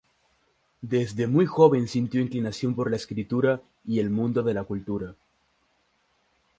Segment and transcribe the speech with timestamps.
[0.81, 5.13] Desde muy joven sintió inclinación por la escritura y el mundo de la cultura.